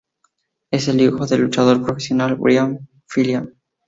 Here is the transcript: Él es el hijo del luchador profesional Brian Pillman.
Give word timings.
Él 0.71 0.79
es 0.79 0.87
el 0.87 0.99
hijo 0.99 1.27
del 1.27 1.41
luchador 1.41 1.83
profesional 1.85 2.33
Brian 2.33 2.89
Pillman. 3.13 3.53